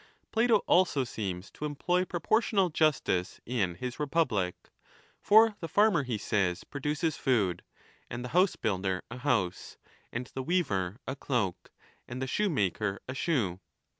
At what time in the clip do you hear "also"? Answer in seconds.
0.65-1.03